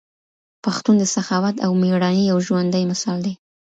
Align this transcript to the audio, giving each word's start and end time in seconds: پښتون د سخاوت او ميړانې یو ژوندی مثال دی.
پښتون 0.63 0.95
د 0.99 1.03
سخاوت 1.15 1.55
او 1.65 1.71
ميړانې 1.81 2.23
یو 2.31 2.37
ژوندی 2.47 2.83
مثال 2.91 3.19
دی. 3.25 3.33